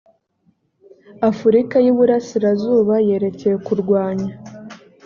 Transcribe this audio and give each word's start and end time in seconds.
afurika 1.29 1.75
y 1.83 1.87
iburasirazuba 1.91 2.95
yerekeye 3.07 3.55
kurwanya 3.65 4.33